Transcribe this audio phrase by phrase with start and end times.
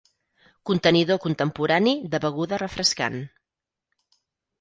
[0.69, 3.21] Contenidor contemporani de beguda refrescant.